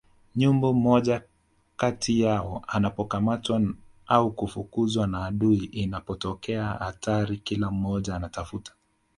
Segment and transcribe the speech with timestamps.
[0.35, 1.23] Nyumbu mmoja
[1.77, 3.61] kati yao anapokamatwa
[4.05, 8.73] au kufukuzwa na adui inapotokea hatari kila mmoja anatafuta